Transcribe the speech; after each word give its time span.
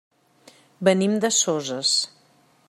Venim 0.89 1.13
de 1.27 1.31
Soses. 1.41 1.93